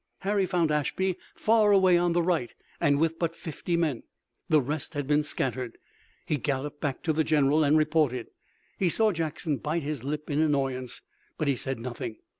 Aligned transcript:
Harry 0.21 0.47
found 0.47 0.71
Ashby 0.71 1.15
far 1.35 1.71
away 1.71 1.95
on 1.95 2.13
the 2.13 2.23
right, 2.23 2.55
and 2.79 2.97
with 2.99 3.19
but 3.19 3.35
fifty 3.35 3.77
men. 3.77 4.01
The 4.49 4.59
rest 4.59 4.95
had 4.95 5.05
been 5.05 5.21
scattered. 5.21 5.77
He 6.25 6.37
galloped 6.37 6.81
back 6.81 7.03
to 7.03 7.13
his 7.13 7.23
general 7.25 7.63
and 7.63 7.77
reported. 7.77 8.29
He 8.79 8.89
saw 8.89 9.11
Jackson 9.11 9.57
bite 9.57 9.83
his 9.83 10.03
lip 10.03 10.27
in 10.31 10.41
annoyance, 10.41 11.03
but 11.37 11.47
he 11.47 11.55
said 11.55 11.77
nothing. 11.79 12.17